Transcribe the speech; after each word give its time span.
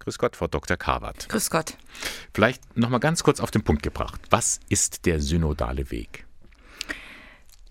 Grüß 0.00 0.18
Gott, 0.18 0.34
Frau 0.34 0.48
Dr. 0.48 0.76
Karwart. 0.76 1.28
Grüß 1.28 1.50
Gott. 1.50 1.76
Vielleicht 2.34 2.76
noch 2.76 2.88
mal 2.88 2.98
ganz 2.98 3.22
kurz 3.22 3.38
auf 3.38 3.50
den 3.50 3.62
Punkt 3.62 3.82
gebracht. 3.82 4.20
Was 4.30 4.60
ist 4.68 5.06
der 5.06 5.20
synodale 5.20 5.90
Weg? 5.90 6.26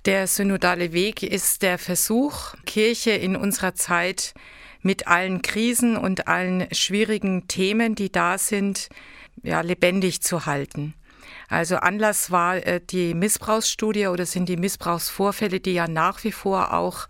Der 0.05 0.27
synodale 0.27 0.93
Weg 0.93 1.23
ist 1.23 1.61
der 1.61 1.77
Versuch, 1.77 2.55
Kirche 2.65 3.11
in 3.11 3.35
unserer 3.35 3.75
Zeit 3.75 4.33
mit 4.81 5.07
allen 5.07 5.41
Krisen 5.41 5.97
und 5.97 6.27
allen 6.27 6.67
schwierigen 6.71 7.47
Themen, 7.47 7.95
die 7.95 8.11
da 8.11 8.37
sind, 8.37 8.89
ja, 9.43 9.61
lebendig 9.61 10.21
zu 10.21 10.45
halten. 10.45 10.93
Also 11.49 11.77
Anlass 11.77 12.31
war 12.31 12.55
äh, 12.55 12.79
die 12.79 13.13
Missbrauchsstudie 13.13 14.07
oder 14.07 14.25
sind 14.25 14.47
die 14.47 14.57
Missbrauchsvorfälle, 14.57 15.59
die 15.59 15.73
ja 15.73 15.87
nach 15.87 16.23
wie 16.23 16.31
vor 16.31 16.73
auch 16.73 17.07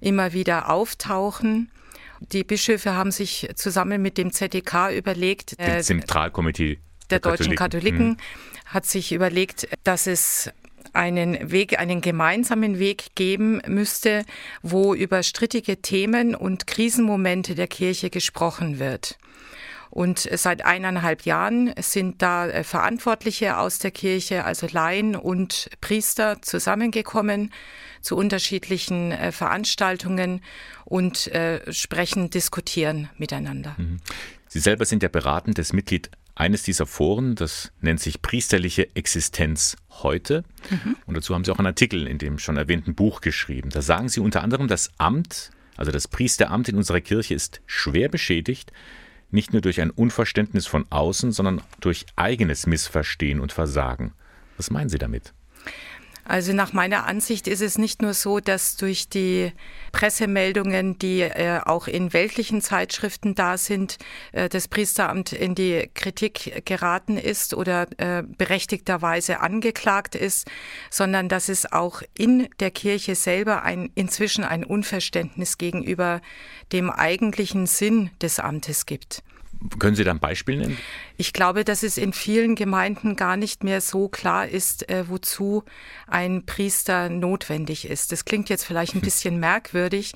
immer 0.00 0.32
wieder 0.32 0.70
auftauchen. 0.70 1.70
Die 2.20 2.44
Bischöfe 2.44 2.94
haben 2.94 3.10
sich 3.10 3.48
zusammen 3.54 4.02
mit 4.02 4.18
dem 4.18 4.32
ZDK 4.32 4.90
überlegt, 4.96 5.58
dem 5.58 5.78
äh, 5.78 5.82
Zentralkomitee 5.82 6.78
der, 7.10 7.20
der 7.20 7.30
deutschen 7.30 7.54
Katholiken, 7.54 7.56
Katholiken 7.56 8.08
hm. 8.10 8.74
hat 8.74 8.86
sich 8.86 9.12
überlegt, 9.12 9.68
dass 9.84 10.06
es 10.06 10.50
einen 10.92 11.50
Weg, 11.50 11.78
einen 11.78 12.00
gemeinsamen 12.00 12.78
Weg 12.78 13.14
geben 13.14 13.60
müsste, 13.66 14.24
wo 14.62 14.94
über 14.94 15.22
strittige 15.22 15.82
Themen 15.82 16.34
und 16.34 16.66
Krisenmomente 16.66 17.54
der 17.54 17.68
Kirche 17.68 18.10
gesprochen 18.10 18.78
wird. 18.78 19.18
Und 19.90 20.28
seit 20.32 20.64
eineinhalb 20.64 21.22
Jahren 21.22 21.72
sind 21.80 22.22
da 22.22 22.48
äh, 22.48 22.64
Verantwortliche 22.64 23.58
aus 23.58 23.78
der 23.78 23.90
Kirche, 23.90 24.44
also 24.44 24.66
Laien 24.70 25.16
und 25.16 25.70
Priester, 25.80 26.42
zusammengekommen 26.42 27.52
zu 28.00 28.16
unterschiedlichen 28.16 29.12
äh, 29.12 29.32
Veranstaltungen 29.32 30.42
und 30.84 31.28
äh, 31.28 31.72
sprechen, 31.72 32.30
diskutieren 32.30 33.08
miteinander. 33.16 33.74
Mhm. 33.78 33.98
Sie 34.48 34.60
selber 34.60 34.84
sind 34.84 35.02
ja 35.02 35.08
beratendes 35.08 35.72
Mitglied 35.72 36.10
eines 36.36 36.62
dieser 36.62 36.86
Foren, 36.86 37.34
das 37.34 37.72
nennt 37.80 37.98
sich 37.98 38.22
Priesterliche 38.22 38.94
Existenz 38.94 39.76
heute. 39.90 40.44
Mhm. 40.70 40.96
Und 41.06 41.16
dazu 41.16 41.34
haben 41.34 41.44
Sie 41.44 41.50
auch 41.50 41.58
einen 41.58 41.66
Artikel 41.66 42.06
in 42.06 42.18
dem 42.18 42.38
schon 42.38 42.56
erwähnten 42.56 42.94
Buch 42.94 43.22
geschrieben. 43.22 43.70
Da 43.70 43.82
sagen 43.82 44.08
Sie 44.08 44.20
unter 44.20 44.42
anderem, 44.42 44.68
das 44.68 44.90
Amt, 44.98 45.50
also 45.76 45.90
das 45.90 46.08
Priesteramt 46.08 46.68
in 46.68 46.76
unserer 46.76 47.00
Kirche 47.00 47.34
ist 47.34 47.62
schwer 47.66 48.08
beschädigt, 48.08 48.70
nicht 49.36 49.52
nur 49.52 49.62
durch 49.62 49.80
ein 49.80 49.90
Unverständnis 49.90 50.66
von 50.66 50.86
außen, 50.90 51.30
sondern 51.30 51.60
durch 51.80 52.06
eigenes 52.16 52.66
Missverstehen 52.66 53.38
und 53.38 53.52
Versagen. 53.52 54.14
Was 54.56 54.70
meinen 54.70 54.88
Sie 54.88 54.98
damit? 54.98 55.34
Also 56.28 56.52
nach 56.52 56.72
meiner 56.72 57.06
Ansicht 57.06 57.46
ist 57.46 57.62
es 57.62 57.78
nicht 57.78 58.02
nur 58.02 58.12
so, 58.12 58.40
dass 58.40 58.76
durch 58.76 59.08
die 59.08 59.52
Pressemeldungen, 59.92 60.98
die 60.98 61.20
äh, 61.20 61.60
auch 61.64 61.86
in 61.86 62.12
weltlichen 62.12 62.60
Zeitschriften 62.60 63.36
da 63.36 63.56
sind, 63.56 63.98
äh, 64.32 64.48
das 64.48 64.66
Priesteramt 64.66 65.32
in 65.32 65.54
die 65.54 65.88
Kritik 65.94 66.64
geraten 66.64 67.16
ist 67.16 67.54
oder 67.54 67.86
äh, 67.98 68.24
berechtigterweise 68.24 69.38
angeklagt 69.38 70.16
ist, 70.16 70.50
sondern 70.90 71.28
dass 71.28 71.48
es 71.48 71.70
auch 71.72 72.02
in 72.18 72.48
der 72.58 72.72
Kirche 72.72 73.14
selber 73.14 73.62
ein, 73.62 73.90
inzwischen 73.94 74.42
ein 74.42 74.64
Unverständnis 74.64 75.58
gegenüber 75.58 76.20
dem 76.72 76.90
eigentlichen 76.90 77.66
Sinn 77.66 78.10
des 78.20 78.40
Amtes 78.40 78.86
gibt. 78.86 79.22
Können 79.78 79.96
Sie 79.96 80.04
da 80.04 80.10
ein 80.10 80.20
Beispiel 80.20 80.58
nennen? 80.58 80.78
Ich 81.16 81.32
glaube, 81.32 81.64
dass 81.64 81.82
es 81.82 81.98
in 81.98 82.12
vielen 82.12 82.54
Gemeinden 82.54 83.16
gar 83.16 83.36
nicht 83.36 83.64
mehr 83.64 83.80
so 83.80 84.08
klar 84.08 84.48
ist, 84.48 84.88
äh, 84.88 85.08
wozu 85.08 85.64
ein 86.06 86.46
Priester 86.46 87.08
notwendig 87.08 87.88
ist. 87.88 88.12
Das 88.12 88.24
klingt 88.24 88.48
jetzt 88.48 88.64
vielleicht 88.64 88.94
ein 88.94 89.00
bisschen 89.00 89.38
merkwürdig, 89.40 90.12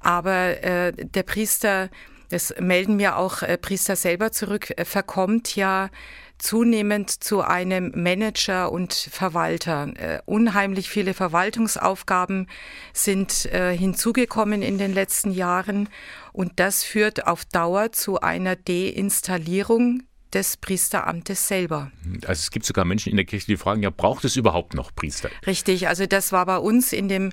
aber 0.00 0.62
äh, 0.62 0.92
der 0.92 1.22
Priester, 1.22 1.90
das 2.28 2.54
melden 2.58 2.96
mir 2.96 3.16
auch 3.16 3.42
äh, 3.42 3.56
Priester 3.58 3.96
selber 3.96 4.32
zurück, 4.32 4.72
äh, 4.76 4.84
verkommt 4.84 5.56
ja 5.56 5.90
zunehmend 6.38 7.10
zu 7.10 7.40
einem 7.40 7.92
Manager 7.96 8.70
und 8.70 8.92
Verwalter. 8.94 9.88
Äh, 9.96 10.20
unheimlich 10.24 10.88
viele 10.88 11.12
Verwaltungsaufgaben 11.12 12.48
sind 12.92 13.32
hinzugekommen 13.32 14.62
in 14.62 14.78
den 14.78 14.94
letzten 14.94 15.32
Jahren 15.32 15.88
und 16.32 16.60
das 16.60 16.84
führt 16.84 17.26
auf 17.26 17.44
Dauer 17.44 17.90
zu 17.92 18.20
einer 18.20 18.54
Deinstallierung 18.54 20.02
des 20.34 20.56
Priesteramtes 20.56 21.48
selber. 21.48 21.90
Also 22.26 22.40
es 22.40 22.50
gibt 22.50 22.66
sogar 22.66 22.84
Menschen 22.84 23.10
in 23.10 23.16
der 23.16 23.24
Kirche, 23.24 23.46
die 23.46 23.56
fragen, 23.56 23.82
ja, 23.82 23.90
braucht 23.90 24.24
es 24.24 24.36
überhaupt 24.36 24.74
noch 24.74 24.94
Priester? 24.94 25.30
Richtig, 25.46 25.88
also 25.88 26.06
das 26.06 26.32
war 26.32 26.46
bei 26.46 26.58
uns 26.58 26.92
in 26.92 27.08
dem 27.08 27.32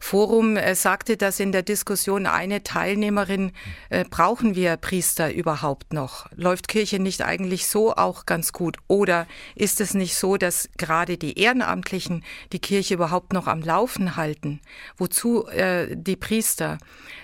Forum, 0.00 0.56
äh, 0.56 0.74
sagte 0.74 1.16
das 1.16 1.40
in 1.40 1.52
der 1.52 1.62
Diskussion 1.62 2.26
eine 2.26 2.62
Teilnehmerin, 2.62 3.52
äh, 3.88 4.04
brauchen 4.08 4.54
wir 4.54 4.76
Priester 4.76 5.32
überhaupt 5.32 5.92
noch? 5.92 6.26
Läuft 6.34 6.68
Kirche 6.68 6.98
nicht 6.98 7.22
eigentlich 7.22 7.66
so 7.66 7.94
auch 7.94 8.26
ganz 8.26 8.52
gut? 8.52 8.76
Oder 8.88 9.26
ist 9.54 9.80
es 9.80 9.94
nicht 9.94 10.16
so, 10.16 10.36
dass 10.36 10.68
gerade 10.76 11.16
die 11.16 11.38
Ehrenamtlichen 11.38 12.24
die 12.52 12.58
Kirche 12.58 12.94
überhaupt 12.94 13.32
noch 13.32 13.46
am 13.46 13.62
Laufen 13.62 14.16
halten? 14.16 14.60
Wozu 14.96 15.46
äh, 15.48 15.96
die 15.96 16.16
Priester? 16.16 16.78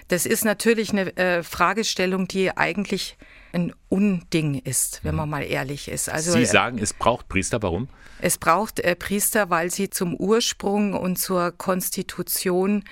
Das 0.09 0.27
ist 0.27 0.45
natürlich 0.45 0.91
eine 0.91 1.17
äh, 1.17 1.43
Fragestellung, 1.43 2.27
die 2.27 2.57
eigentlich 2.57 3.17
ein 3.53 3.73
Unding 3.89 4.55
ist, 4.57 5.01
wenn 5.05 5.15
man 5.15 5.29
mhm. 5.29 5.31
mal 5.31 5.43
ehrlich 5.43 5.89
ist. 5.89 6.09
Also, 6.09 6.33
Sie 6.33 6.45
sagen, 6.45 6.79
es 6.79 6.93
braucht 6.93 7.29
Priester, 7.29 7.63
warum? 7.63 7.89
Es 8.21 8.39
braucht 8.39 8.81
äh, 8.81 8.95
Priester, 8.95 9.51
weil 9.51 9.71
sie 9.71 9.91
zum 9.91 10.15
Ursprung 10.15 10.95
und 10.95 11.17
zur 11.17 11.53
Konstitution 11.53 12.85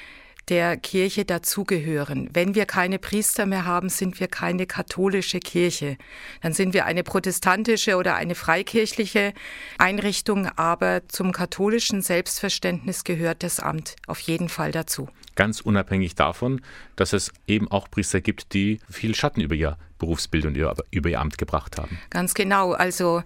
der 0.49 0.77
Kirche 0.77 1.25
dazugehören. 1.25 2.29
Wenn 2.33 2.55
wir 2.55 2.67
keine 2.67 2.99
Priester 2.99 3.47
mehr 3.47 3.65
haben, 3.65 3.89
sind 3.89 4.21
wir 4.21 4.29
keine 4.29 4.67
katholische 4.67 5.41
Kirche. 5.41 5.97
Dann 6.41 6.53
sind 6.53 6.75
wir 6.75 6.87
eine 6.87 7.03
protestantische 7.03 7.97
oder 7.97 8.15
eine 8.15 8.35
freikirchliche 8.35 9.35
Einrichtung, 9.79 10.47
aber 10.57 11.03
zum 11.09 11.33
katholischen 11.33 12.03
Selbstverständnis 12.03 13.05
gehört 13.05 13.43
das 13.43 13.61
Amt 13.61 13.97
auf 14.07 14.21
jeden 14.21 14.49
Fall 14.49 14.73
dazu. 14.73 15.09
Ganz 15.35 15.61
unabhängig 15.61 16.15
davon, 16.15 16.63
dass 16.97 17.13
es 17.13 17.33
eben 17.47 17.71
auch 17.71 17.91
Priester 17.91 18.21
gibt, 18.21 18.55
die 18.55 18.81
viel 18.91 19.15
Schatten 19.15 19.41
über 19.41 19.55
ihr 19.55 19.77
Berufsbild 19.99 20.47
und 20.47 20.57
über 20.57 21.09
ihr 21.09 21.21
Amt 21.21 21.39
gebracht 21.39 21.79
haben. 21.79 21.99
Ganz 22.11 22.35
genau. 22.35 22.73
Also 22.73 23.23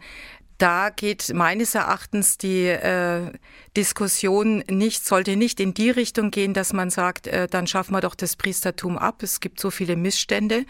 da 0.63 0.91
geht 0.91 1.35
meines 1.35 1.75
Erachtens 1.75 2.39
die 2.39 2.69
äh, 2.69 3.33
Diskussion 3.77 4.63
nicht, 4.71 5.05
sollte 5.05 5.35
nicht 5.35 5.59
in 5.59 5.75
die 5.75 5.91
Richtung 5.91 6.31
gehen, 6.31 6.55
dass 6.55 6.73
man 6.73 6.89
sagt, 6.89 7.27
äh, 7.27 7.49
dann 7.49 7.67
schaffen 7.67 7.95
wir 7.95 8.01
doch 8.01 8.15
das 8.15 8.37
Priestertum 8.37 8.97
ab, 8.97 9.25
es 9.25 9.41
gibt 9.41 9.59
so 9.59 9.73
viele 9.73 9.97
Missstände, 9.97 10.65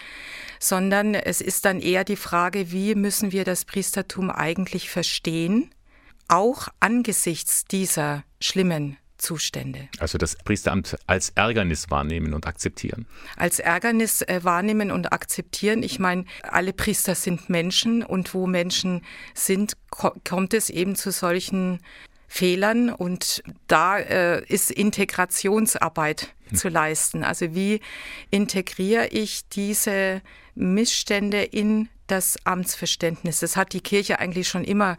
sondern 0.58 1.14
es 1.14 1.42
ist 1.42 1.66
dann 1.66 1.78
eher 1.78 2.04
die 2.04 2.16
Frage, 2.16 2.72
wie 2.72 2.94
müssen 2.94 3.32
wir 3.32 3.44
das 3.44 3.66
Priestertum 3.66 4.30
eigentlich 4.30 4.88
verstehen, 4.88 5.75
auch 6.26 6.69
angesichts 6.80 7.66
dieser 7.66 8.24
schlimmen 8.41 8.97
Zustände. 9.22 9.88
Also 9.99 10.19
das 10.19 10.37
Priesteramt 10.37 10.97
als 11.06 11.31
Ärgernis 11.31 11.91
wahrnehmen 11.91 12.34
und 12.34 12.47
akzeptieren. 12.47 13.06
Als 13.37 13.60
Ärgernis 13.60 14.22
äh, 14.22 14.41
wahrnehmen 14.43 14.91
und 14.91 15.12
akzeptieren. 15.12 15.83
Ich 15.83 15.99
meine, 15.99 16.25
alle 16.43 16.72
Priester 16.72 17.15
sind 17.15 17.49
Menschen 17.49 18.03
und 18.03 18.34
wo 18.34 18.47
Menschen 18.47 19.03
sind, 19.34 19.77
ko 19.91 20.12
kommt 20.25 20.55
es 20.55 20.71
eben 20.71 20.97
zu 20.97 21.12
solchen 21.12 21.81
Fehlern 22.27 22.91
und 22.91 23.43
da 23.69 23.99
äh, 23.99 24.44
ist 24.47 24.71
Integrationsarbeit 24.71 26.34
hm. 26.49 26.56
zu 26.56 26.69
leisten. 26.69 27.25
Also 27.25 27.54
wie 27.54 27.81
integriere 28.31 29.09
ich 29.09 29.49
diese 29.49 30.22
Missstände 30.54 31.43
in 31.43 31.89
das 32.12 32.36
Amtsverständnis. 32.44 33.40
Das 33.40 33.56
hat 33.56 33.72
die 33.72 33.80
Kirche 33.80 34.18
eigentlich 34.18 34.46
schon 34.46 34.64
immer 34.64 34.98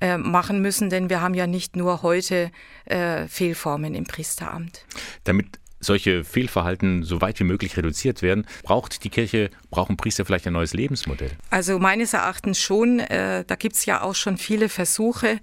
äh, 0.00 0.16
machen 0.16 0.62
müssen, 0.62 0.90
denn 0.90 1.10
wir 1.10 1.20
haben 1.20 1.34
ja 1.34 1.48
nicht 1.48 1.74
nur 1.74 2.02
heute 2.02 2.52
äh, 2.84 3.26
Fehlformen 3.26 3.94
im 3.94 4.04
Priesteramt. 4.04 4.86
Damit 5.24 5.58
solche 5.82 6.22
Fehlverhalten 6.24 7.02
so 7.02 7.20
weit 7.20 7.40
wie 7.40 7.44
möglich 7.44 7.76
reduziert 7.76 8.22
werden, 8.22 8.46
braucht 8.62 9.04
die 9.04 9.10
Kirche, 9.10 9.50
brauchen 9.70 9.96
Priester 9.96 10.24
vielleicht 10.24 10.46
ein 10.46 10.52
neues 10.52 10.72
Lebensmodell? 10.72 11.32
Also 11.50 11.78
meines 11.78 12.14
Erachtens 12.14 12.60
schon. 12.60 13.00
Äh, 13.00 13.44
da 13.44 13.56
gibt 13.56 13.74
es 13.74 13.84
ja 13.84 14.02
auch 14.02 14.14
schon 14.14 14.38
viele 14.38 14.68
Versuche. 14.68 15.40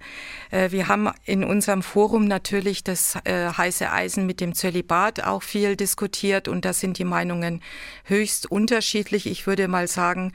Äh, 0.50 0.70
wir 0.70 0.88
haben 0.88 1.10
in 1.26 1.44
unserem 1.44 1.82
Forum 1.82 2.24
natürlich 2.24 2.82
das 2.82 3.16
äh, 3.24 3.50
heiße 3.50 3.92
Eisen 3.92 4.26
mit 4.26 4.40
dem 4.40 4.54
Zölibat 4.54 5.22
auch 5.22 5.42
viel 5.42 5.76
diskutiert 5.76 6.48
und 6.48 6.64
da 6.64 6.72
sind 6.72 6.98
die 6.98 7.04
Meinungen 7.04 7.60
höchst 8.04 8.50
unterschiedlich. 8.50 9.26
Ich 9.26 9.46
würde 9.46 9.68
mal 9.68 9.86
sagen, 9.86 10.32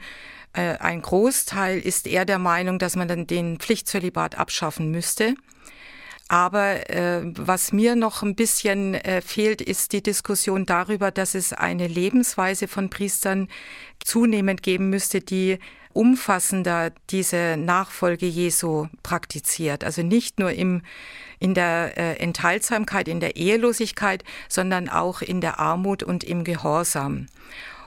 ein 0.60 1.02
Großteil 1.02 1.78
ist 1.78 2.06
eher 2.06 2.24
der 2.24 2.38
Meinung, 2.38 2.78
dass 2.78 2.96
man 2.96 3.08
dann 3.08 3.26
den 3.26 3.58
Pflichtzölibat 3.58 4.38
abschaffen 4.38 4.90
müsste. 4.90 5.34
Aber 6.28 6.90
äh, 6.90 7.22
was 7.24 7.72
mir 7.72 7.94
noch 7.94 8.22
ein 8.22 8.34
bisschen 8.34 8.94
äh, 8.94 9.20
fehlt, 9.20 9.62
ist 9.62 9.92
die 9.92 10.02
Diskussion 10.02 10.66
darüber, 10.66 11.12
dass 11.12 11.36
es 11.36 11.52
eine 11.52 11.86
Lebensweise 11.86 12.66
von 12.66 12.90
Priestern 12.90 13.48
zunehmend 14.04 14.62
geben 14.62 14.90
müsste, 14.90 15.20
die 15.20 15.58
umfassender 15.92 16.92
diese 17.10 17.56
Nachfolge 17.56 18.26
Jesu 18.26 18.88
praktiziert. 19.02 19.84
Also 19.84 20.02
nicht 20.02 20.40
nur 20.40 20.50
im, 20.50 20.82
in 21.38 21.54
der 21.54 21.96
äh, 21.96 22.16
Enthaltsamkeit, 22.16 23.06
in 23.06 23.20
der 23.20 23.36
Ehelosigkeit, 23.36 24.24
sondern 24.48 24.88
auch 24.88 25.22
in 25.22 25.40
der 25.40 25.60
Armut 25.60 26.02
und 26.02 26.24
im 26.24 26.42
Gehorsam. 26.42 27.26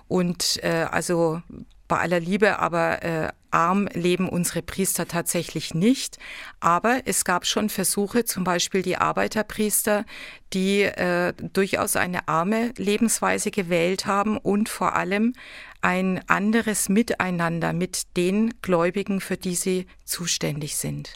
Und 0.08 0.60
äh, 0.64 0.88
also 0.90 1.42
bei 1.90 1.98
aller 1.98 2.22
Liebe, 2.22 2.60
aber 2.60 3.04
äh, 3.04 3.30
arm 3.52 3.90
leben 3.94 4.30
unsere 4.30 4.62
Priester 4.62 5.08
tatsächlich 5.08 5.74
nicht. 5.74 6.18
Aber 6.62 7.02
es 7.04 7.26
gab 7.26 7.46
schon 7.46 7.68
Versuche, 7.68 8.24
zum 8.24 8.46
Beispiel 8.46 8.82
die 8.82 8.96
Arbeiterpriester, 8.96 10.06
die 10.54 10.84
äh, 10.84 11.34
durchaus 11.52 11.98
eine 11.98 12.30
arme 12.30 12.72
Lebensweise 12.78 13.52
gewählt 13.52 14.06
haben 14.06 14.38
und 14.38 14.70
vor 14.70 14.96
allem 14.96 15.34
ein 15.82 16.22
anderes 16.30 16.88
Miteinander 16.88 17.74
mit 17.74 18.16
den 18.16 18.54
Gläubigen, 18.62 19.20
für 19.20 19.36
die 19.36 19.56
sie 19.56 19.88
zuständig 20.06 20.78
sind. 20.78 21.14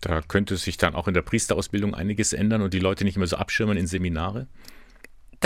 Da 0.00 0.20
könnte 0.20 0.56
sich 0.56 0.76
dann 0.76 0.94
auch 0.94 1.08
in 1.08 1.14
der 1.14 1.22
Priesterausbildung 1.22 1.94
einiges 1.94 2.32
ändern 2.32 2.62
und 2.62 2.74
die 2.74 2.78
Leute 2.78 3.04
nicht 3.04 3.16
mehr 3.16 3.26
so 3.26 3.36
abschirmen 3.36 3.76
in 3.76 3.86
Seminare? 3.86 4.46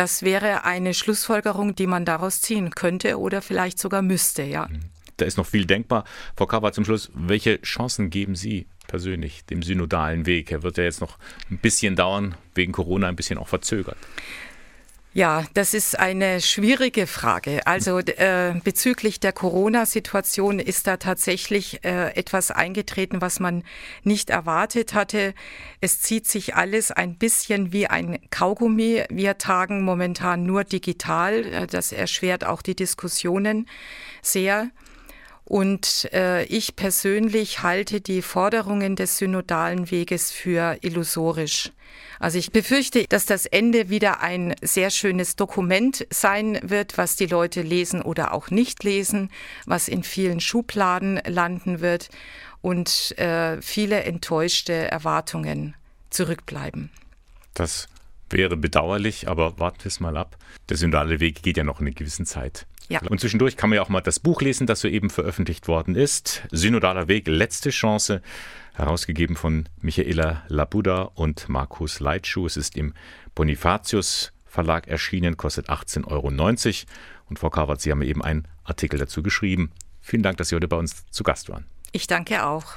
Das 0.01 0.23
wäre 0.23 0.65
eine 0.65 0.95
Schlussfolgerung, 0.95 1.75
die 1.75 1.87
man 1.87 2.07
daraus 2.07 2.41
ziehen 2.41 2.71
könnte 2.71 3.19
oder 3.19 3.43
vielleicht 3.43 3.79
sogar 3.79 4.01
müsste, 4.01 4.43
ja. 4.43 4.67
Mhm. 4.67 4.81
Da 5.19 5.27
ist 5.27 5.37
noch 5.37 5.45
viel 5.45 5.67
denkbar. 5.67 6.05
Frau 6.39 6.47
Kawa, 6.47 6.73
zum 6.73 6.87
Schluss, 6.87 7.11
welche 7.13 7.61
Chancen 7.61 8.09
geben 8.09 8.35
Sie 8.35 8.67
persönlich 8.87 9.45
dem 9.45 9.63
synodalen 9.63 10.25
Weg? 10.25 10.53
Er 10.53 10.63
wird 10.63 10.79
ja 10.79 10.85
jetzt 10.85 11.03
noch 11.03 11.19
ein 11.51 11.59
bisschen 11.59 11.97
dauern, 11.97 12.35
wegen 12.55 12.73
Corona 12.73 13.09
ein 13.09 13.17
bisschen 13.17 13.37
auch 13.37 13.49
verzögert. 13.49 13.99
Ja, 15.13 15.45
das 15.55 15.75
ist 15.75 15.99
eine 15.99 16.41
schwierige 16.41 17.09
Frage. 17.09 17.67
Also 17.67 17.99
äh, 17.99 18.55
bezüglich 18.63 19.19
der 19.19 19.33
Corona-Situation 19.33 20.61
ist 20.61 20.87
da 20.87 20.99
tatsächlich 20.99 21.85
äh, 21.85 22.15
etwas 22.15 22.53
eingetreten, 22.53 23.21
was 23.21 23.41
man 23.41 23.65
nicht 24.05 24.31
erwartet 24.31 24.95
hatte. 24.95 25.35
Es 25.81 26.01
zieht 26.01 26.29
sich 26.29 26.55
alles 26.55 26.93
ein 26.93 27.17
bisschen 27.17 27.73
wie 27.73 27.89
ein 27.89 28.21
Kaugummi. 28.31 29.03
Wir 29.11 29.37
tagen 29.37 29.83
momentan 29.83 30.45
nur 30.45 30.63
digital. 30.63 31.45
Äh, 31.45 31.67
das 31.67 31.91
erschwert 31.91 32.45
auch 32.45 32.63
die 32.63 32.77
Diskussionen 32.77 33.69
sehr. 34.23 34.71
Und 35.51 36.09
äh, 36.13 36.45
ich 36.45 36.77
persönlich 36.77 37.65
halte 37.65 38.01
die 38.01 38.23
Forderungen 38.23 38.95
des 38.95 39.19
synodalen 39.19 39.91
Weges 39.91 40.31
für 40.31 40.79
illusorisch. 40.81 41.73
Also 42.21 42.39
ich 42.39 42.53
befürchte, 42.53 43.05
dass 43.09 43.27
das 43.27 43.47
Ende 43.47 43.89
wieder 43.89 44.21
ein 44.21 44.55
sehr 44.63 44.91
schönes 44.91 45.35
Dokument 45.35 46.07
sein 46.09 46.61
wird, 46.63 46.99
was 46.99 47.17
die 47.17 47.27
Leute 47.27 47.63
lesen 47.63 48.01
oder 48.01 48.33
auch 48.33 48.51
nicht 48.51 48.85
lesen, 48.85 49.29
was 49.67 49.89
in 49.89 50.05
vielen 50.05 50.39
Schubladen 50.39 51.21
landen 51.27 51.81
wird 51.81 52.11
und 52.61 53.19
äh, 53.19 53.61
viele 53.61 54.05
enttäuschte 54.05 54.73
Erwartungen 54.73 55.75
zurückbleiben. 56.11 56.91
Das 57.55 57.89
wäre 58.29 58.57
bedauerlich, 58.57 59.27
aber 59.27 59.59
warten 59.59 59.81
wir 59.83 59.89
es 59.89 59.99
mal 59.99 60.17
ab. 60.17 60.37
Der 60.69 60.77
synodale 60.77 61.19
Weg 61.19 61.43
geht 61.43 61.57
ja 61.57 61.65
noch 61.65 61.81
in 61.81 61.89
einer 61.89 61.97
gewissen 61.97 62.25
Zeit. 62.25 62.69
Ja. 62.91 63.01
Und 63.09 63.21
zwischendurch 63.21 63.57
kann 63.57 63.71
man 63.71 63.77
ja 63.77 63.83
auch 63.83 63.89
mal 63.89 64.01
das 64.01 64.19
Buch 64.19 64.43
lesen, 64.43 64.67
das 64.67 64.81
soeben 64.81 65.11
veröffentlicht 65.11 65.69
worden 65.69 65.95
ist. 65.95 66.43
Synodaler 66.51 67.07
Weg, 67.07 67.29
letzte 67.29 67.71
Chance, 67.71 68.21
herausgegeben 68.75 69.37
von 69.37 69.69
Michaela 69.81 70.43
Labuda 70.49 71.03
und 71.15 71.49
Markus 71.49 72.01
Leitschuh. 72.01 72.47
Es 72.47 72.57
ist 72.57 72.77
im 72.77 72.93
Bonifatius 73.37 74.33
Verlag 74.45 74.89
erschienen, 74.89 75.37
kostet 75.37 75.71
18,90 75.71 76.07
Euro. 76.09 76.33
Und 77.29 77.39
Frau 77.39 77.51
Karwart, 77.51 77.81
Sie 77.81 77.93
haben 77.93 78.03
eben 78.03 78.25
einen 78.25 78.49
Artikel 78.65 78.99
dazu 78.99 79.23
geschrieben. 79.23 79.71
Vielen 80.01 80.25
Dank, 80.25 80.39
dass 80.39 80.49
Sie 80.49 80.57
heute 80.57 80.67
bei 80.67 80.77
uns 80.77 81.07
zu 81.11 81.23
Gast 81.23 81.49
waren. 81.49 81.67
Ich 81.93 82.09
danke 82.09 82.45
auch. 82.45 82.77